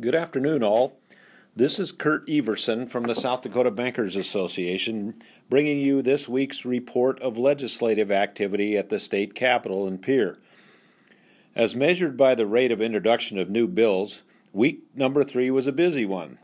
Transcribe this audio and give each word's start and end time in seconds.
Good 0.00 0.14
afternoon, 0.14 0.62
all. 0.62 1.00
This 1.56 1.80
is 1.80 1.90
Curt 1.90 2.22
Everson 2.30 2.86
from 2.86 3.02
the 3.08 3.16
South 3.16 3.42
Dakota 3.42 3.72
Bankers 3.72 4.14
Association 4.14 5.20
bringing 5.50 5.80
you 5.80 6.02
this 6.02 6.28
week's 6.28 6.64
report 6.64 7.20
of 7.20 7.36
legislative 7.36 8.12
activity 8.12 8.76
at 8.76 8.90
the 8.90 9.00
state 9.00 9.34
capitol 9.34 9.88
in 9.88 9.98
Pierre. 9.98 10.38
As 11.56 11.74
measured 11.74 12.16
by 12.16 12.36
the 12.36 12.46
rate 12.46 12.70
of 12.70 12.80
introduction 12.80 13.38
of 13.38 13.50
new 13.50 13.66
bills, 13.66 14.22
week 14.52 14.84
number 14.94 15.24
three 15.24 15.50
was 15.50 15.66
a 15.66 15.72
busy 15.72 16.06
one. 16.06 16.38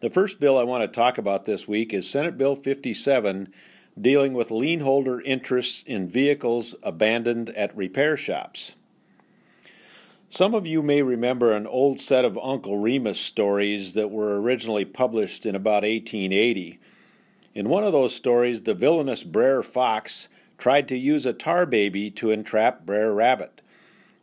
The 0.00 0.10
first 0.10 0.40
bill 0.40 0.58
I 0.58 0.64
want 0.64 0.82
to 0.82 0.88
talk 0.88 1.16
about 1.16 1.44
this 1.44 1.68
week 1.68 1.94
is 1.94 2.10
Senate 2.10 2.36
Bill 2.36 2.56
57 2.56 3.52
dealing 4.00 4.34
with 4.34 4.50
lien 4.50 4.80
holder 4.80 5.20
interests 5.22 5.82
in 5.86 6.08
vehicles 6.08 6.74
abandoned 6.82 7.48
at 7.50 7.76
repair 7.76 8.16
shops. 8.16 8.74
Some 10.28 10.54
of 10.54 10.66
you 10.66 10.82
may 10.82 11.02
remember 11.02 11.52
an 11.52 11.66
old 11.66 12.00
set 12.00 12.24
of 12.24 12.38
Uncle 12.42 12.78
Remus 12.78 13.20
stories 13.20 13.94
that 13.94 14.10
were 14.10 14.40
originally 14.40 14.84
published 14.84 15.46
in 15.46 15.54
about 15.54 15.82
1880. 15.82 16.78
In 17.54 17.68
one 17.68 17.84
of 17.84 17.92
those 17.92 18.14
stories, 18.14 18.62
the 18.62 18.74
villainous 18.74 19.24
Brer 19.24 19.62
Fox 19.62 20.28
tried 20.58 20.88
to 20.88 20.96
use 20.96 21.24
a 21.24 21.32
tar 21.32 21.64
baby 21.64 22.10
to 22.10 22.30
entrap 22.30 22.84
Brer 22.84 23.14
Rabbit. 23.14 23.62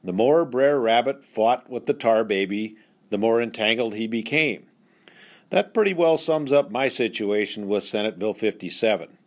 The 0.04 0.14
more 0.14 0.46
Brer 0.46 0.80
Rabbit 0.80 1.24
fought 1.24 1.70
with 1.70 1.86
the 1.86 1.94
tar 1.94 2.24
baby, 2.24 2.76
the 3.10 3.18
more 3.18 3.42
entangled 3.42 3.96
he 3.96 4.06
became. 4.06 4.68
That 5.50 5.74
pretty 5.74 5.94
well 5.94 6.18
sums 6.18 6.52
up 6.52 6.70
my 6.70 6.90
situation 6.90 7.68
with 7.68 7.84
Senate 7.84 8.20
Bill 8.20 8.34
57. 8.34 9.18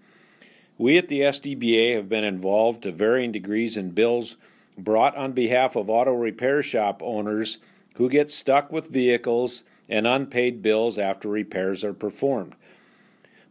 We 0.78 0.98
at 0.98 1.08
the 1.08 1.20
SDBA 1.20 1.94
have 1.94 2.08
been 2.08 2.24
involved 2.24 2.82
to 2.82 2.92
varying 2.92 3.32
degrees 3.32 3.76
in 3.76 3.90
bills 3.92 4.36
brought 4.76 5.16
on 5.16 5.32
behalf 5.32 5.74
of 5.74 5.88
auto 5.88 6.12
repair 6.12 6.62
shop 6.62 7.02
owners 7.02 7.58
who 7.94 8.10
get 8.10 8.30
stuck 8.30 8.70
with 8.70 8.90
vehicles 8.90 9.64
and 9.88 10.06
unpaid 10.06 10.60
bills 10.60 10.98
after 10.98 11.28
repairs 11.28 11.82
are 11.82 11.94
performed. 11.94 12.54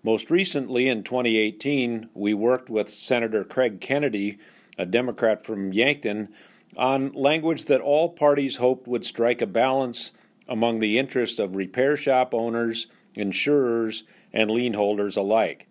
Most 0.03 0.29
recently, 0.29 0.87
in 0.87 1.01
2018, 1.01 2.09
we 2.13 2.35
worked 2.35 2.69
with 2.69 2.89
Senator 2.89 3.43
Craig 3.43 3.81
Kennedy, 3.81 4.37
a 4.77 4.85
Democrat 4.85 5.43
from 5.43 5.73
Yankton, 5.73 6.29
on 6.77 7.11
language 7.13 7.65
that 7.65 7.81
all 7.81 8.09
parties 8.09 8.57
hoped 8.57 8.87
would 8.87 9.03
strike 9.03 9.41
a 9.41 9.47
balance 9.47 10.11
among 10.47 10.77
the 10.77 10.99
interests 10.99 11.39
of 11.39 11.55
repair 11.55 11.97
shop 11.97 12.35
owners, 12.35 12.85
insurers, 13.15 14.03
and 14.31 14.51
lien 14.51 14.75
holders 14.75 15.17
alike. 15.17 15.67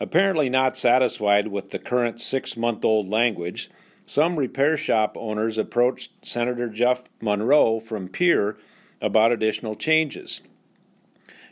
Apparently 0.00 0.48
not 0.48 0.78
satisfied 0.78 1.48
with 1.48 1.70
the 1.70 1.78
current 1.78 2.22
six 2.22 2.56
month 2.56 2.84
old 2.84 3.10
language, 3.10 3.70
some 4.06 4.36
repair 4.36 4.76
shop 4.76 5.14
owners 5.18 5.58
approached 5.58 6.24
Senator 6.24 6.68
Jeff 6.68 7.04
Monroe 7.20 7.78
from 7.78 8.08
Pierre 8.08 8.56
about 9.02 9.30
additional 9.30 9.74
changes. 9.74 10.40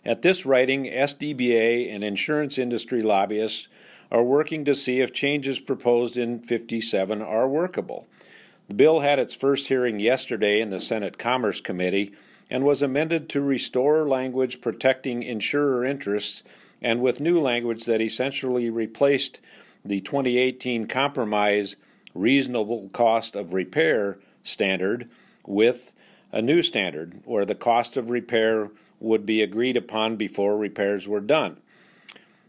At 0.04 0.22
this 0.22 0.46
writing, 0.46 0.86
SDBA 0.86 1.94
and 1.94 2.02
insurance 2.02 2.56
industry 2.56 3.02
lobbyists 3.02 3.68
are 4.10 4.24
working 4.24 4.64
to 4.64 4.74
see 4.74 5.00
if 5.00 5.12
changes 5.12 5.60
proposed 5.60 6.16
in 6.16 6.40
57 6.40 7.20
are 7.20 7.46
workable. 7.46 8.06
The 8.68 8.74
bill 8.74 9.00
had 9.00 9.18
its 9.18 9.34
first 9.34 9.68
hearing 9.68 10.00
yesterday 10.00 10.60
in 10.60 10.70
the 10.70 10.80
Senate 10.80 11.18
Commerce 11.18 11.60
Committee 11.60 12.12
and 12.50 12.64
was 12.64 12.80
amended 12.80 13.28
to 13.28 13.42
restore 13.42 14.08
language 14.08 14.62
protecting 14.62 15.22
insurer 15.22 15.84
interests 15.84 16.42
and 16.80 17.00
with 17.00 17.20
new 17.20 17.40
language 17.40 17.84
that 17.84 18.00
essentially 18.00 18.70
replaced 18.70 19.40
the 19.84 20.00
2018 20.00 20.86
compromise 20.86 21.76
reasonable 22.14 22.88
cost 22.92 23.36
of 23.36 23.52
repair 23.52 24.18
standard 24.42 25.08
with 25.46 25.94
a 26.32 26.42
new 26.42 26.62
standard 26.62 27.20
where 27.24 27.44
the 27.44 27.54
cost 27.54 27.96
of 27.96 28.10
repair 28.10 28.70
would 29.00 29.24
be 29.24 29.42
agreed 29.42 29.76
upon 29.76 30.16
before 30.16 30.56
repairs 30.56 31.06
were 31.06 31.20
done. 31.20 31.56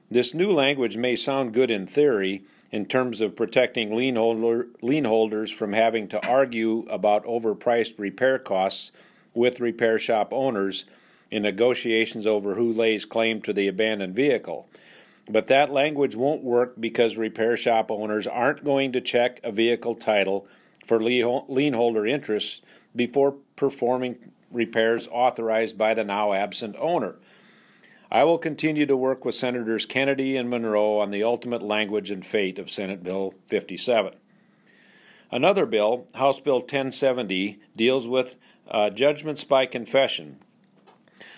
This 0.10 0.34
new 0.34 0.52
language 0.52 0.98
may 0.98 1.16
sound 1.16 1.54
good 1.54 1.70
in 1.70 1.86
theory 1.86 2.44
in 2.72 2.86
terms 2.86 3.22
of 3.22 3.36
protecting 3.36 3.96
lien, 3.96 4.16
holder, 4.16 4.68
lien 4.82 5.06
holders 5.06 5.52
from 5.52 5.74
having 5.74 6.08
to 6.08 6.28
argue 6.28 6.86
about 6.90 7.26
overpriced 7.26 7.98
repair 7.98 8.40
costs 8.40 8.92
with 9.34 9.60
repair 9.60 10.00
shop 10.00 10.34
owners 10.34 10.86
in 11.32 11.44
negotiations 11.44 12.26
over 12.26 12.56
who 12.56 12.72
lays 12.72 13.06
claim 13.06 13.42
to 13.42 13.54
the 13.54 13.68
abandoned 13.68 14.16
vehicle. 14.16 14.68
But 15.30 15.48
that 15.48 15.72
language 15.72 16.16
won't 16.16 16.44
work 16.44 16.74
because 16.80 17.16
repair 17.16 17.56
shop 17.56 17.92
owners 17.92 18.26
aren't 18.26 18.64
going 18.64 18.92
to 18.94 19.02
check 19.02 19.40
a 19.44 19.52
vehicle 19.52 19.96
title 19.96 20.48
for 20.84 21.00
lien 21.00 21.74
holder 21.74 22.06
interests 22.06 22.62
before 22.96 23.36
performing 23.56 24.32
repairs 24.52 25.08
authorized 25.12 25.78
by 25.78 25.94
the 25.94 26.04
now 26.04 26.34
absent 26.34 26.76
owner. 26.80 27.16
I 28.12 28.24
will 28.24 28.40
continue 28.40 28.88
to 28.88 28.98
work 28.98 29.24
with 29.24 29.36
Senators 29.36 29.86
Kennedy 29.86 30.36
and 30.36 30.50
Monroe 30.50 30.98
on 30.98 31.12
the 31.12 31.24
ultimate 31.24 31.62
language 31.62 32.10
and 32.10 32.26
fate 32.26 32.58
of 32.58 32.72
Senate 32.72 33.04
Bill 33.04 33.36
57. 33.48 34.16
Another 35.32 35.68
bill, 35.68 36.08
House 36.16 36.40
Bill 36.40 36.58
1070, 36.58 37.60
deals 37.76 38.08
with 38.08 38.36
uh, 38.68 38.90
judgments 38.90 39.44
by 39.44 39.68
confession, 39.68 40.40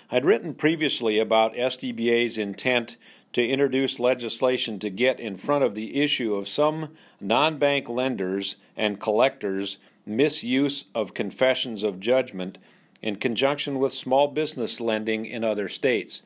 I'd 0.10 0.26
written 0.26 0.54
previously 0.54 1.20
about 1.20 1.56
SDBA's 1.56 2.38
intent 2.38 2.98
to 3.34 3.48
introduce 3.48 4.00
legislation 4.00 4.80
to 4.80 4.90
get 4.90 5.20
in 5.20 5.36
front 5.36 5.64
of 5.64 5.76
the 5.76 6.02
issue 6.02 6.36
of 6.36 6.48
some 6.48 6.90
non 7.20 7.58
bank 7.58 7.88
lenders 7.88 8.58
and 8.76 9.00
collectors' 9.00 9.78
misuse 10.06 10.86
of 10.94 11.14
confessions 11.14 11.84
of 11.84 12.00
judgment 12.00 12.58
in 13.02 13.16
conjunction 13.16 13.80
with 13.80 13.94
small 13.94 14.28
business 14.28 14.80
lending 14.80 15.26
in 15.26 15.44
other 15.44 15.70
states. 15.70 16.24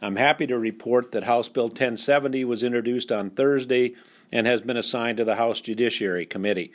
I'm 0.00 0.16
happy 0.16 0.46
to 0.46 0.58
report 0.58 1.12
that 1.12 1.24
House 1.24 1.48
Bill 1.48 1.66
1070 1.66 2.44
was 2.44 2.62
introduced 2.62 3.10
on 3.10 3.30
Thursday 3.30 3.94
and 4.30 4.46
has 4.46 4.60
been 4.60 4.76
assigned 4.76 5.16
to 5.18 5.24
the 5.24 5.36
House 5.36 5.60
Judiciary 5.60 6.26
Committee. 6.26 6.72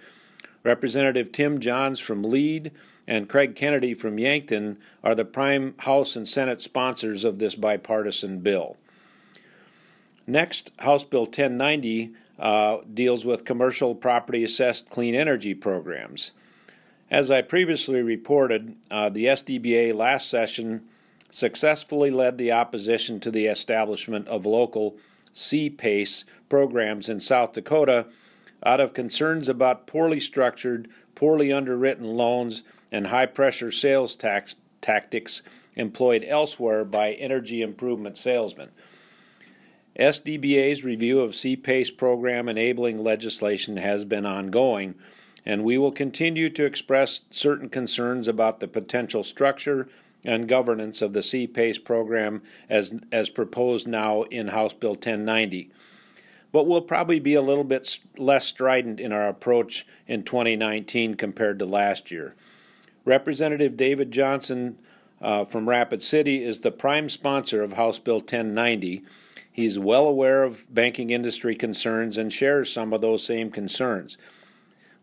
Representative 0.63 1.31
Tim 1.31 1.59
Johns 1.59 1.99
from 1.99 2.23
Lead 2.23 2.71
and 3.07 3.29
Craig 3.29 3.55
Kennedy 3.55 3.93
from 3.93 4.17
Yankton 4.17 4.77
are 5.03 5.15
the 5.15 5.25
prime 5.25 5.75
House 5.79 6.15
and 6.15 6.27
Senate 6.27 6.61
sponsors 6.61 7.23
of 7.23 7.39
this 7.39 7.55
bipartisan 7.55 8.39
bill. 8.39 8.77
Next, 10.25 10.71
House 10.79 11.03
Bill 11.03 11.23
1090 11.23 12.13
uh, 12.39 12.77
deals 12.93 13.25
with 13.25 13.45
commercial 13.45 13.93
property 13.93 14.43
assessed 14.43 14.89
clean 14.89 15.15
energy 15.15 15.53
programs. 15.53 16.31
As 17.11 17.29
I 17.29 17.41
previously 17.41 18.01
reported, 18.01 18.75
uh, 18.89 19.09
the 19.09 19.25
SDBA 19.25 19.93
last 19.93 20.29
session 20.29 20.87
successfully 21.29 22.09
led 22.09 22.37
the 22.37 22.51
opposition 22.51 23.19
to 23.19 23.31
the 23.31 23.47
establishment 23.47 24.27
of 24.27 24.45
local 24.45 24.95
CPACE 25.33 26.23
programs 26.47 27.09
in 27.09 27.19
South 27.19 27.53
Dakota 27.53 28.07
out 28.65 28.79
of 28.79 28.93
concerns 28.93 29.49
about 29.49 29.87
poorly 29.87 30.19
structured, 30.19 30.87
poorly 31.15 31.51
underwritten 31.51 32.05
loans 32.05 32.63
and 32.91 33.07
high 33.07 33.25
pressure 33.25 33.71
sales 33.71 34.15
tax 34.15 34.55
tactics 34.81 35.41
employed 35.75 36.23
elsewhere 36.27 36.85
by 36.85 37.13
energy 37.13 37.61
improvement 37.61 38.17
salesmen. 38.17 38.69
SDBA's 39.99 40.83
review 40.83 41.19
of 41.19 41.31
CPACE 41.31 41.95
program 41.97 42.49
enabling 42.49 43.03
legislation 43.03 43.77
has 43.77 44.05
been 44.05 44.25
ongoing, 44.25 44.95
and 45.45 45.63
we 45.63 45.77
will 45.77 45.91
continue 45.91 46.49
to 46.49 46.65
express 46.65 47.21
certain 47.29 47.69
concerns 47.69 48.27
about 48.27 48.59
the 48.59 48.67
potential 48.67 49.23
structure 49.23 49.87
and 50.25 50.47
governance 50.47 51.01
of 51.01 51.13
the 51.13 51.19
CPACE 51.19 51.83
program 51.83 52.41
as, 52.69 52.95
as 53.11 53.29
proposed 53.29 53.87
now 53.87 54.23
in 54.23 54.47
House 54.47 54.73
Bill 54.73 54.91
1090 54.91 55.71
but 56.53 56.67
we'll 56.67 56.81
probably 56.81 57.19
be 57.19 57.33
a 57.33 57.41
little 57.41 57.65
bit 57.65 57.99
less 58.17 58.45
strident 58.45 59.01
in 59.01 59.11
our 59.11 59.27
approach 59.27 59.85
in 60.07 60.23
2019 60.23 61.15
compared 61.15 61.59
to 61.59 61.65
last 61.65 62.11
year. 62.11 62.35
Representative 63.03 63.75
David 63.75 64.11
Johnson 64.11 64.77
uh, 65.19 65.43
from 65.43 65.67
Rapid 65.67 66.01
City 66.01 66.43
is 66.43 66.59
the 66.59 66.71
prime 66.71 67.09
sponsor 67.09 67.63
of 67.63 67.73
House 67.73 67.97
Bill 67.99 68.17
1090. 68.17 69.03
He's 69.51 69.79
well 69.79 70.05
aware 70.05 70.43
of 70.43 70.71
banking 70.73 71.09
industry 71.09 71.55
concerns 71.55 72.17
and 72.17 72.31
shares 72.31 72.71
some 72.71 72.93
of 72.93 73.01
those 73.01 73.25
same 73.25 73.49
concerns. 73.49 74.17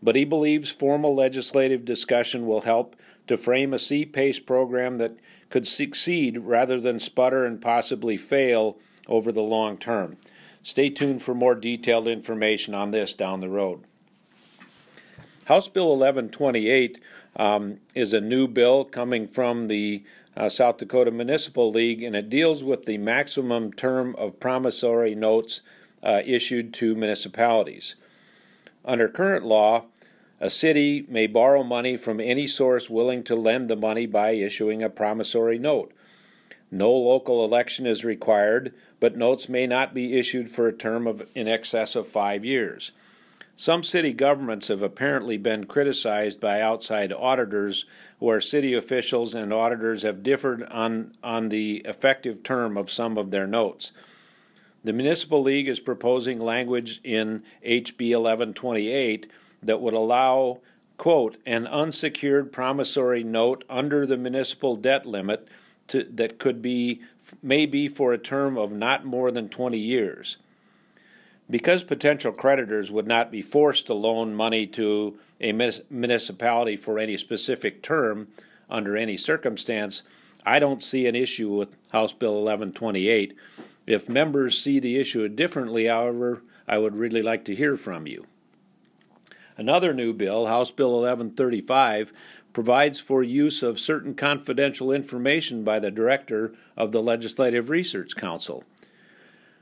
But 0.02 0.16
he 0.16 0.24
believes 0.24 0.70
formal 0.70 1.14
legislative 1.14 1.84
discussion 1.84 2.46
will 2.46 2.62
help 2.62 2.96
to 3.26 3.36
frame 3.36 3.74
a 3.74 3.76
CPACE 3.76 4.46
program 4.46 4.98
that 4.98 5.18
could 5.50 5.66
succeed 5.66 6.38
rather 6.38 6.80
than 6.80 7.00
sputter 7.00 7.44
and 7.44 7.60
possibly 7.60 8.16
fail 8.16 8.78
over 9.08 9.32
the 9.32 9.42
long 9.42 9.76
term. 9.76 10.16
Stay 10.62 10.90
tuned 10.90 11.22
for 11.22 11.34
more 11.34 11.54
detailed 11.54 12.06
information 12.06 12.74
on 12.74 12.90
this 12.90 13.14
down 13.14 13.40
the 13.40 13.48
road. 13.48 13.84
House 15.46 15.68
Bill 15.68 15.88
1128 15.88 17.00
um, 17.36 17.78
is 17.94 18.12
a 18.12 18.20
new 18.20 18.46
bill 18.46 18.84
coming 18.84 19.26
from 19.26 19.66
the 19.66 20.04
uh, 20.36 20.48
South 20.48 20.78
Dakota 20.78 21.10
Municipal 21.10 21.70
League, 21.72 22.02
and 22.02 22.14
it 22.14 22.30
deals 22.30 22.62
with 22.62 22.84
the 22.84 22.98
maximum 22.98 23.72
term 23.72 24.14
of 24.16 24.38
promissory 24.38 25.14
notes 25.14 25.62
uh, 26.02 26.22
issued 26.24 26.72
to 26.74 26.94
municipalities. 26.94 27.96
Under 28.84 29.08
current 29.08 29.44
law, 29.44 29.86
a 30.40 30.50
city 30.50 31.04
may 31.08 31.26
borrow 31.26 31.62
money 31.62 31.96
from 31.96 32.20
any 32.20 32.46
source 32.46 32.88
willing 32.88 33.22
to 33.24 33.34
lend 33.34 33.68
the 33.68 33.76
money 33.76 34.06
by 34.06 34.30
issuing 34.30 34.82
a 34.82 34.88
promissory 34.88 35.58
note. 35.58 35.92
No 36.70 36.92
local 36.92 37.44
election 37.44 37.86
is 37.86 38.04
required, 38.04 38.72
but 39.00 39.16
notes 39.16 39.48
may 39.48 39.66
not 39.66 39.94
be 39.94 40.18
issued 40.18 40.48
for 40.48 40.68
a 40.68 40.72
term 40.72 41.06
of 41.06 41.28
in 41.34 41.48
excess 41.48 41.96
of 41.96 42.06
five 42.06 42.44
years. 42.44 42.92
Some 43.56 43.82
city 43.82 44.14
governments 44.14 44.68
have 44.68 44.80
apparently 44.80 45.36
been 45.36 45.64
criticized 45.64 46.40
by 46.40 46.62
outside 46.62 47.12
auditors, 47.12 47.84
where 48.18 48.40
city 48.40 48.72
officials 48.72 49.34
and 49.34 49.52
auditors 49.52 50.02
have 50.02 50.22
differed 50.22 50.62
on, 50.64 51.14
on 51.22 51.50
the 51.50 51.82
effective 51.84 52.42
term 52.42 52.78
of 52.78 52.90
some 52.90 53.18
of 53.18 53.30
their 53.30 53.46
notes. 53.46 53.92
The 54.82 54.94
Municipal 54.94 55.42
League 55.42 55.68
is 55.68 55.78
proposing 55.78 56.40
language 56.40 57.00
in 57.04 57.42
HB 57.62 58.00
1128 58.16 59.30
that 59.62 59.80
would 59.82 59.92
allow, 59.92 60.60
quote, 60.96 61.36
an 61.44 61.66
unsecured 61.66 62.52
promissory 62.52 63.22
note 63.22 63.64
under 63.68 64.06
the 64.06 64.16
municipal 64.16 64.76
debt 64.76 65.04
limit 65.04 65.46
to, 65.90 66.04
that 66.04 66.38
could 66.38 66.60
be, 66.60 67.00
maybe 67.42 67.88
for 67.88 68.12
a 68.12 68.18
term 68.18 68.56
of 68.56 68.72
not 68.72 69.04
more 69.04 69.30
than 69.30 69.48
20 69.48 69.78
years. 69.78 70.36
Because 71.48 71.82
potential 71.82 72.32
creditors 72.32 72.90
would 72.90 73.06
not 73.06 73.30
be 73.30 73.42
forced 73.42 73.86
to 73.86 73.94
loan 73.94 74.34
money 74.34 74.66
to 74.68 75.18
a 75.40 75.52
municipality 75.52 76.76
for 76.76 76.98
any 76.98 77.16
specific 77.16 77.82
term 77.82 78.28
under 78.68 78.96
any 78.96 79.16
circumstance, 79.16 80.02
I 80.46 80.58
don't 80.58 80.82
see 80.82 81.06
an 81.06 81.16
issue 81.16 81.50
with 81.50 81.76
House 81.90 82.12
Bill 82.12 82.34
1128. 82.34 83.36
If 83.86 84.08
members 84.08 84.60
see 84.60 84.78
the 84.78 84.98
issue 84.98 85.28
differently, 85.28 85.86
however, 85.86 86.42
I 86.68 86.78
would 86.78 86.96
really 86.96 87.22
like 87.22 87.44
to 87.46 87.54
hear 87.54 87.76
from 87.76 88.06
you. 88.06 88.26
Another 89.60 89.92
new 89.92 90.14
bill, 90.14 90.46
House 90.46 90.70
Bill 90.70 90.92
1135, 90.92 92.14
provides 92.54 92.98
for 92.98 93.22
use 93.22 93.62
of 93.62 93.78
certain 93.78 94.14
confidential 94.14 94.90
information 94.90 95.64
by 95.64 95.78
the 95.78 95.90
director 95.90 96.54
of 96.78 96.92
the 96.92 97.02
Legislative 97.02 97.68
Research 97.68 98.16
Council. 98.16 98.64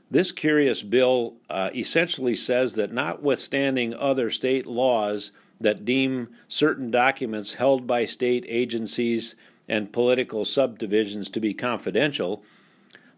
This 0.09 0.31
curious 0.31 0.83
bill 0.83 1.33
uh, 1.49 1.71
essentially 1.75 2.33
says 2.33 2.75
that, 2.75 2.93
notwithstanding 2.93 3.93
other 3.93 4.29
state 4.29 4.65
laws 4.65 5.33
that 5.59 5.83
deem 5.83 6.29
certain 6.47 6.89
documents 6.91 7.55
held 7.55 7.85
by 7.85 8.05
state 8.05 8.45
agencies 8.47 9.35
and 9.67 9.91
political 9.91 10.45
subdivisions 10.45 11.27
to 11.27 11.41
be 11.41 11.53
confidential, 11.53 12.41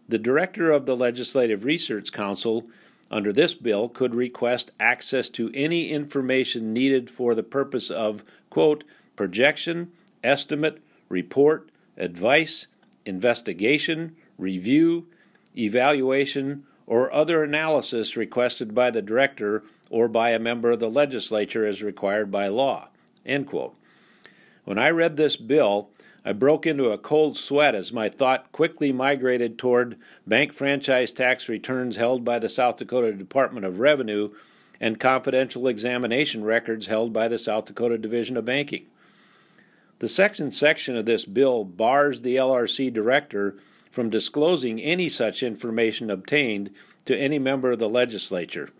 the 0.08 0.18
director 0.18 0.72
of 0.72 0.86
the 0.86 0.96
Legislative 0.96 1.64
Research 1.64 2.10
Council 2.10 2.66
under 3.12 3.32
this 3.32 3.52
bill 3.52 3.90
could 3.90 4.14
request 4.14 4.70
access 4.80 5.28
to 5.28 5.52
any 5.54 5.90
information 5.90 6.72
needed 6.72 7.10
for 7.10 7.34
the 7.34 7.42
purpose 7.42 7.90
of, 7.90 8.24
quote, 8.48 8.84
projection, 9.14 9.92
estimate, 10.24 10.80
report, 11.10 11.68
advice, 11.98 12.66
investigation, 13.04 14.16
review, 14.38 15.06
evaluation, 15.56 16.64
or 16.86 17.12
other 17.12 17.44
analysis 17.44 18.16
requested 18.16 18.74
by 18.74 18.90
the 18.90 19.02
director 19.02 19.62
or 19.90 20.08
by 20.08 20.30
a 20.30 20.38
member 20.38 20.70
of 20.70 20.80
the 20.80 20.90
legislature 20.90 21.66
as 21.66 21.82
required 21.82 22.30
by 22.30 22.48
law. 22.48 22.88
End 23.26 23.46
quote. 23.46 23.76
When 24.64 24.78
I 24.78 24.88
read 24.88 25.16
this 25.16 25.36
bill, 25.36 25.90
I 26.24 26.32
broke 26.32 26.66
into 26.66 26.90
a 26.90 26.98
cold 26.98 27.36
sweat 27.36 27.74
as 27.74 27.92
my 27.92 28.08
thought 28.08 28.52
quickly 28.52 28.92
migrated 28.92 29.58
toward 29.58 29.96
bank 30.26 30.52
franchise 30.52 31.10
tax 31.10 31.48
returns 31.48 31.96
held 31.96 32.24
by 32.24 32.38
the 32.38 32.48
South 32.48 32.76
Dakota 32.76 33.12
Department 33.12 33.66
of 33.66 33.80
Revenue 33.80 34.30
and 34.80 35.00
confidential 35.00 35.66
examination 35.66 36.44
records 36.44 36.86
held 36.86 37.12
by 37.12 37.26
the 37.26 37.38
South 37.38 37.64
Dakota 37.64 37.98
Division 37.98 38.36
of 38.36 38.44
Banking. 38.44 38.86
The 39.98 40.08
section 40.08 40.50
section 40.50 40.96
of 40.96 41.06
this 41.06 41.24
bill 41.24 41.64
bars 41.64 42.20
the 42.20 42.36
LRC 42.36 42.92
director 42.92 43.56
from 43.90 44.10
disclosing 44.10 44.80
any 44.80 45.08
such 45.08 45.42
information 45.42 46.10
obtained 46.10 46.70
to 47.04 47.16
any 47.16 47.38
member 47.38 47.72
of 47.72 47.78
the 47.78 47.88
legislature. 47.88 48.70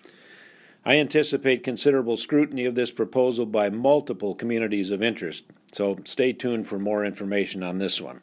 I 0.84 0.96
anticipate 0.96 1.62
considerable 1.62 2.16
scrutiny 2.16 2.64
of 2.64 2.74
this 2.74 2.90
proposal 2.90 3.46
by 3.46 3.70
multiple 3.70 4.34
communities 4.34 4.90
of 4.90 5.02
interest, 5.02 5.44
so 5.72 5.98
stay 6.04 6.32
tuned 6.32 6.68
for 6.68 6.78
more 6.78 7.04
information 7.04 7.62
on 7.62 7.78
this 7.78 8.00
one. 8.00 8.20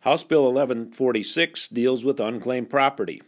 House 0.00 0.24
Bill 0.24 0.42
1146 0.42 1.68
deals 1.68 2.04
with 2.04 2.20
unclaimed 2.20 2.68
property. 2.68 3.22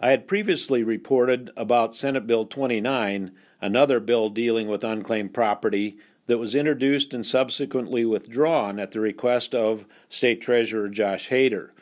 I 0.00 0.10
had 0.10 0.28
previously 0.28 0.82
reported 0.82 1.50
about 1.56 1.96
Senate 1.96 2.26
Bill 2.26 2.44
29, 2.44 3.32
another 3.60 3.98
bill 3.98 4.28
dealing 4.28 4.68
with 4.68 4.84
unclaimed 4.84 5.32
property 5.32 5.96
that 6.26 6.38
was 6.38 6.54
introduced 6.54 7.14
and 7.14 7.24
subsequently 7.24 8.04
withdrawn 8.04 8.78
at 8.78 8.90
the 8.90 9.00
request 9.00 9.54
of 9.54 9.86
State 10.08 10.40
Treasurer 10.40 10.88
Josh 10.88 11.28
Haeder. 11.28 11.72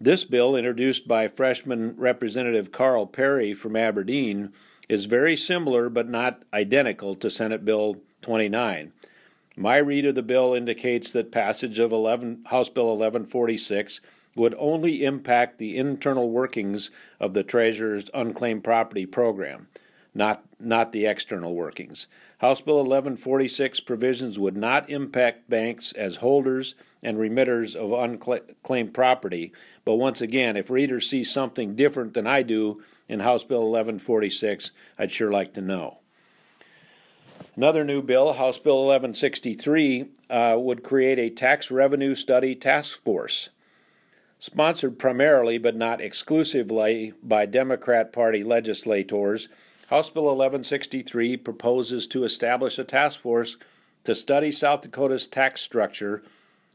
This 0.00 0.24
bill, 0.24 0.56
introduced 0.56 1.06
by 1.06 1.28
freshman 1.28 1.94
Representative 1.96 2.72
Carl 2.72 3.06
Perry 3.06 3.54
from 3.54 3.76
Aberdeen, 3.76 4.52
is 4.88 5.04
very 5.04 5.36
similar 5.36 5.88
but 5.88 6.08
not 6.08 6.42
identical 6.52 7.14
to 7.14 7.30
Senate 7.30 7.64
Bill 7.64 7.98
29. 8.22 8.92
My 9.56 9.76
read 9.76 10.06
of 10.06 10.14
the 10.14 10.22
bill 10.22 10.54
indicates 10.54 11.12
that 11.12 11.30
passage 11.30 11.78
of 11.78 11.92
11, 11.92 12.44
House 12.46 12.70
Bill 12.70 12.86
1146 12.86 14.00
would 14.34 14.54
only 14.58 15.04
impact 15.04 15.58
the 15.58 15.76
internal 15.76 16.30
workings 16.30 16.90
of 17.20 17.34
the 17.34 17.42
Treasurer's 17.42 18.08
unclaimed 18.14 18.64
property 18.64 19.04
program, 19.04 19.68
not, 20.14 20.42
not 20.58 20.92
the 20.92 21.04
external 21.04 21.54
workings. 21.54 22.06
House 22.38 22.62
Bill 22.62 22.76
1146 22.76 23.80
provisions 23.80 24.38
would 24.38 24.56
not 24.56 24.88
impact 24.88 25.50
banks 25.50 25.92
as 25.92 26.16
holders 26.16 26.74
and 27.02 27.18
remitters 27.18 27.76
of 27.76 27.92
unclaimed 27.92 28.94
property. 28.94 29.52
But 29.84 29.96
once 29.96 30.20
again, 30.20 30.56
if 30.56 30.70
readers 30.70 31.10
see 31.10 31.24
something 31.24 31.76
different 31.76 32.14
than 32.14 32.26
I 32.26 32.42
do 32.42 32.82
in 33.08 33.20
House 33.20 33.44
Bill 33.44 33.70
1146, 33.70 34.70
I'd 34.98 35.10
sure 35.10 35.30
like 35.30 35.52
to 35.54 35.60
know. 35.60 35.98
Another 37.56 37.84
new 37.84 38.02
bill, 38.02 38.34
House 38.34 38.58
Bill 38.58 38.86
1163, 38.86 40.06
uh, 40.30 40.56
would 40.58 40.82
create 40.82 41.18
a 41.18 41.30
tax 41.30 41.70
revenue 41.70 42.14
study 42.14 42.54
task 42.54 43.02
force. 43.02 43.50
Sponsored 44.38 44.98
primarily 44.98 45.58
but 45.58 45.76
not 45.76 46.00
exclusively 46.00 47.12
by 47.22 47.46
Democrat 47.46 48.12
Party 48.12 48.42
legislators, 48.42 49.48
House 49.88 50.10
Bill 50.10 50.24
1163 50.24 51.36
proposes 51.36 52.06
to 52.06 52.24
establish 52.24 52.78
a 52.78 52.84
task 52.84 53.20
force 53.20 53.56
to 54.04 54.14
study 54.14 54.50
South 54.50 54.80
Dakota's 54.80 55.26
tax 55.26 55.60
structure 55.60 56.22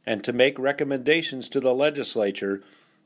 and 0.06 0.24
to 0.24 0.32
make 0.32 0.58
recommendations 0.58 1.50
to 1.50 1.60
the 1.60 1.74
legislature 1.74 2.62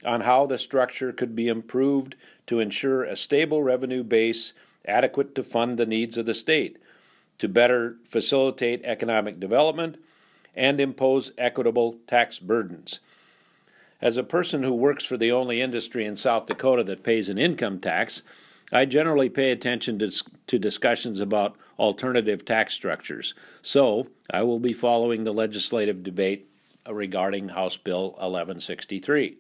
on 0.06 0.22
how 0.22 0.46
the 0.46 0.58
structure 0.58 1.12
could 1.12 1.36
be 1.36 1.48
improved 1.48 2.16
to 2.48 2.60
ensure 2.60 3.04
a 3.04 3.16
stable 3.16 3.64
revenue 3.64 4.04
base 4.04 4.54
adequate 4.86 5.34
to 5.36 5.44
fund 5.44 5.78
the 5.78 5.86
needs 5.86 6.18
of 6.18 6.26
the 6.26 6.34
state, 6.34 6.78
to 7.42 7.50
better 7.50 7.98
facilitate 8.06 8.86
economic 8.86 9.40
development, 9.40 9.98
and 10.56 10.80
impose 10.80 11.32
equitable 11.40 11.96
tax 12.06 12.38
burdens. 12.38 13.00
As 14.00 14.16
a 14.16 14.24
person 14.24 14.62
who 14.62 14.74
works 14.76 15.06
for 15.06 15.18
the 15.18 15.32
only 15.32 15.60
industry 15.60 16.06
in 16.06 16.16
South 16.16 16.46
Dakota 16.46 16.84
that 16.84 17.04
pays 17.04 17.30
an 17.30 17.40
income 17.40 17.80
tax, 17.80 18.22
I 18.72 18.86
generally 18.86 19.28
pay 19.28 19.50
attention 19.50 19.98
to, 20.00 20.12
to 20.46 20.60
discussions 20.60 21.20
about 21.20 21.56
alternative 21.80 22.46
tax 22.46 22.76
structures, 22.76 23.34
so 23.64 24.06
I 24.30 24.44
will 24.44 24.60
be 24.60 24.72
following 24.72 25.24
the 25.24 25.34
legislative 25.34 26.04
debate 26.04 26.48
regarding 26.88 27.50
House 27.50 27.76
Bill 27.76 28.10
1163. 28.12 29.38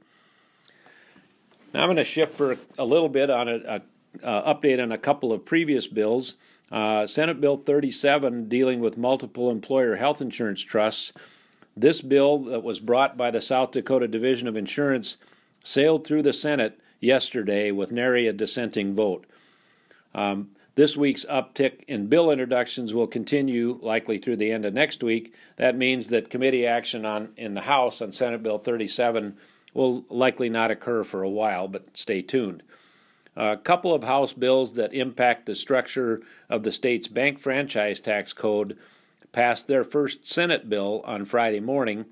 Now 1.71 1.81
I'm 1.81 1.87
going 1.87 1.97
to 1.97 2.03
shift 2.03 2.33
for 2.33 2.57
a 2.79 2.85
little 2.85 3.09
bit 3.09 3.29
on 3.29 3.47
a, 3.47 3.57
a, 3.67 3.81
a 4.23 4.55
update 4.55 4.81
on 4.81 4.91
a 4.91 4.97
couple 4.97 5.31
of 5.31 5.45
previous 5.45 5.85
bills. 5.85 6.33
Uh, 6.71 7.05
Senate 7.05 7.41
Bill 7.41 7.57
37 7.57 8.47
dealing 8.47 8.79
with 8.79 8.97
multiple 8.97 9.51
employer 9.51 9.97
health 9.97 10.21
insurance 10.21 10.61
trusts. 10.61 11.11
This 11.75 12.01
bill 12.01 12.39
that 12.45 12.63
was 12.63 12.79
brought 12.79 13.17
by 13.17 13.31
the 13.31 13.41
South 13.41 13.71
Dakota 13.71 14.07
Division 14.07 14.47
of 14.47 14.55
Insurance 14.55 15.17
sailed 15.63 16.05
through 16.05 16.23
the 16.23 16.33
Senate 16.33 16.79
yesterday 16.99 17.71
with 17.71 17.91
nary 17.91 18.27
a 18.27 18.33
dissenting 18.33 18.95
vote. 18.95 19.25
Um, 20.13 20.51
this 20.75 20.95
week's 20.95 21.25
uptick 21.25 21.83
in 21.87 22.07
bill 22.07 22.31
introductions 22.31 22.93
will 22.93 23.07
continue 23.07 23.77
likely 23.81 24.17
through 24.17 24.37
the 24.37 24.51
end 24.51 24.65
of 24.65 24.73
next 24.73 25.03
week. 25.03 25.33
That 25.57 25.75
means 25.75 26.07
that 26.07 26.29
committee 26.29 26.65
action 26.65 27.05
on 27.05 27.33
in 27.35 27.53
the 27.53 27.61
House 27.61 28.01
on 28.01 28.13
Senate 28.13 28.41
Bill 28.41 28.57
37 28.57 29.35
will 29.73 30.05
likely 30.09 30.49
not 30.49 30.71
occur 30.71 31.03
for 31.03 31.23
a 31.23 31.29
while, 31.29 31.67
but 31.67 31.97
stay 31.97 32.21
tuned. 32.21 32.63
A 33.35 33.57
couple 33.57 33.93
of 33.93 34.03
House 34.03 34.33
bills 34.33 34.73
that 34.73 34.93
impact 34.93 35.45
the 35.45 35.55
structure 35.55 36.21
of 36.49 36.63
the 36.63 36.71
state's 36.71 37.07
bank 37.07 37.39
franchise 37.39 37.99
tax 37.99 38.33
code 38.33 38.77
passed 39.31 39.67
their 39.67 39.83
first 39.83 40.25
Senate 40.25 40.69
bill 40.69 41.01
on 41.05 41.23
Friday 41.23 41.61
morning 41.61 42.05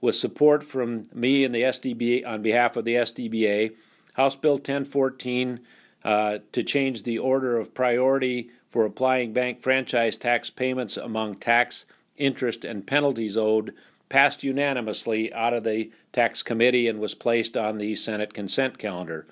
with 0.00 0.14
support 0.14 0.62
from 0.62 1.04
me 1.14 1.44
and 1.44 1.54
the 1.54 1.62
SDBA 1.62 2.26
on 2.26 2.42
behalf 2.42 2.76
of 2.76 2.84
the 2.84 2.94
SDBA 2.94 3.74
House 4.14 4.36
Bill 4.36 4.54
1014 4.54 5.60
uh, 6.04 6.38
to 6.52 6.62
change 6.62 7.02
the 7.02 7.18
order 7.18 7.58
of 7.58 7.74
priority 7.74 8.50
for 8.68 8.84
applying 8.84 9.32
bank 9.32 9.60
franchise 9.60 10.16
tax 10.16 10.50
payments 10.50 10.96
among 10.96 11.36
tax, 11.36 11.86
interest, 12.16 12.64
and 12.64 12.86
penalties 12.86 13.36
owed 13.36 13.74
passed 14.08 14.42
unanimously 14.42 15.32
out 15.32 15.54
of 15.54 15.64
the 15.64 15.90
tax 16.12 16.42
committee 16.42 16.88
and 16.88 16.98
was 16.98 17.14
placed 17.14 17.56
on 17.56 17.78
the 17.78 17.94
Senate 17.94 18.34
consent 18.34 18.76
calendar. 18.78 19.26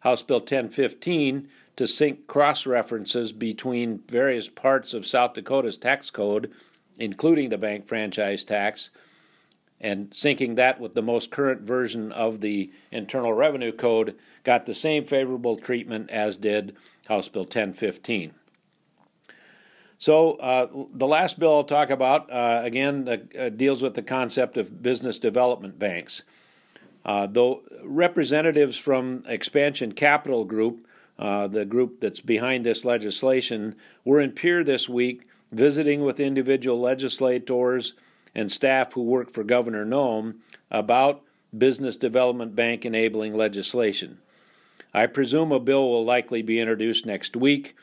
House 0.00 0.22
Bill 0.22 0.38
1015 0.38 1.48
to 1.76 1.86
sync 1.86 2.26
cross 2.26 2.66
references 2.66 3.32
between 3.32 4.00
various 4.08 4.48
parts 4.48 4.94
of 4.94 5.06
South 5.06 5.34
Dakota's 5.34 5.78
tax 5.78 6.10
code, 6.10 6.50
including 6.98 7.48
the 7.48 7.58
bank 7.58 7.86
franchise 7.86 8.44
tax, 8.44 8.90
and 9.80 10.10
syncing 10.10 10.56
that 10.56 10.80
with 10.80 10.92
the 10.92 11.02
most 11.02 11.30
current 11.30 11.62
version 11.62 12.10
of 12.12 12.40
the 12.40 12.72
Internal 12.90 13.32
Revenue 13.32 13.72
Code 13.72 14.16
got 14.42 14.66
the 14.66 14.74
same 14.74 15.04
favorable 15.04 15.56
treatment 15.56 16.10
as 16.10 16.36
did 16.36 16.74
House 17.06 17.28
Bill 17.28 17.42
1015. 17.42 18.34
So, 19.98 20.34
uh, 20.34 20.66
the 20.94 21.06
last 21.06 21.40
bill 21.40 21.54
I'll 21.54 21.64
talk 21.64 21.90
about, 21.90 22.30
uh, 22.30 22.60
again, 22.62 23.08
uh, 23.08 23.48
deals 23.48 23.82
with 23.82 23.94
the 23.94 24.02
concept 24.02 24.56
of 24.56 24.80
business 24.80 25.18
development 25.18 25.78
banks. 25.78 26.22
Uh, 27.08 27.26
though 27.26 27.62
representatives 27.82 28.76
from 28.76 29.24
Expansion 29.26 29.92
Capital 29.92 30.44
Group, 30.44 30.86
uh, 31.18 31.46
the 31.46 31.64
group 31.64 32.00
that's 32.00 32.20
behind 32.20 32.66
this 32.66 32.84
legislation, 32.84 33.74
were 34.04 34.20
in 34.20 34.30
Pierre 34.32 34.62
this 34.62 34.90
week 34.90 35.22
visiting 35.50 36.02
with 36.02 36.20
individual 36.20 36.78
legislators 36.78 37.94
and 38.34 38.52
staff 38.52 38.92
who 38.92 39.00
work 39.00 39.30
for 39.30 39.42
Governor 39.42 39.86
Noem 39.86 40.34
about 40.70 41.22
business 41.56 41.96
development 41.96 42.54
bank 42.54 42.84
enabling 42.84 43.34
legislation. 43.34 44.18
I 44.92 45.06
presume 45.06 45.50
a 45.50 45.58
bill 45.58 45.88
will 45.88 46.04
likely 46.04 46.42
be 46.42 46.60
introduced 46.60 47.06
next 47.06 47.34
week. 47.34 47.74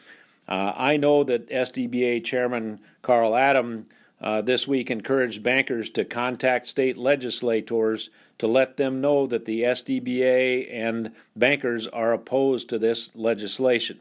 Uh, 0.48 0.72
I 0.76 0.98
know 0.98 1.24
that 1.24 1.50
SDBA 1.50 2.24
Chairman 2.24 2.80
Carl 3.02 3.36
Adam 3.36 3.88
uh, 4.26 4.42
this 4.42 4.68
week 4.68 4.90
encouraged 4.90 5.44
bankers 5.44 5.92
to 5.92 6.04
contact 6.04 6.66
state 6.66 6.98
legislators 6.98 8.10
to 8.40 8.48
let 8.48 8.76
them 8.76 9.00
know 9.00 9.28
that 9.28 9.46
the 9.46 9.62
SDBA 9.62 10.68
and 10.74 11.12
bankers 11.36 11.86
are 11.88 12.12
opposed 12.12 12.68
to 12.68 12.80
this 12.80 13.12
legislation. 13.14 14.00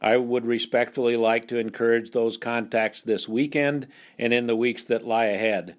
I 0.00 0.16
would 0.16 0.46
respectfully 0.46 1.16
like 1.18 1.46
to 1.48 1.58
encourage 1.58 2.10
those 2.10 2.38
contacts 2.38 3.02
this 3.02 3.28
weekend 3.28 3.86
and 4.18 4.32
in 4.32 4.46
the 4.46 4.56
weeks 4.56 4.84
that 4.84 5.06
lie 5.06 5.26
ahead. 5.26 5.76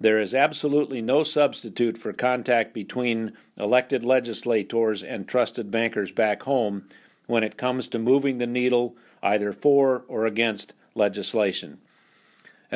There 0.00 0.18
is 0.18 0.34
absolutely 0.34 1.02
no 1.02 1.22
substitute 1.22 1.98
for 1.98 2.14
contact 2.14 2.72
between 2.72 3.32
elected 3.58 4.04
legislators 4.04 5.02
and 5.02 5.28
trusted 5.28 5.70
bankers 5.70 6.12
back 6.12 6.44
home 6.44 6.88
when 7.26 7.42
it 7.42 7.58
comes 7.58 7.88
to 7.88 7.98
moving 7.98 8.38
the 8.38 8.46
needle 8.46 8.96
either 9.22 9.52
for 9.52 10.04
or 10.08 10.24
against 10.24 10.72
legislation. 10.94 11.78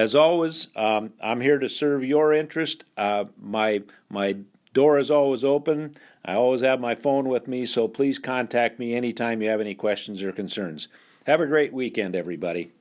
As 0.00 0.14
always, 0.14 0.68
um, 0.76 1.12
I'm 1.22 1.42
here 1.42 1.58
to 1.58 1.68
serve 1.68 2.02
your 2.02 2.32
interest. 2.32 2.84
Uh, 2.96 3.26
my 3.38 3.82
my 4.08 4.36
door 4.72 4.98
is 4.98 5.10
always 5.10 5.44
open. 5.44 5.94
I 6.24 6.36
always 6.36 6.62
have 6.62 6.80
my 6.80 6.94
phone 6.94 7.28
with 7.28 7.46
me, 7.46 7.66
so 7.66 7.86
please 7.86 8.18
contact 8.18 8.78
me 8.78 8.94
anytime 8.94 9.42
you 9.42 9.50
have 9.50 9.60
any 9.60 9.74
questions 9.74 10.22
or 10.22 10.32
concerns. 10.32 10.88
Have 11.26 11.42
a 11.42 11.46
great 11.46 11.74
weekend, 11.74 12.16
everybody. 12.16 12.72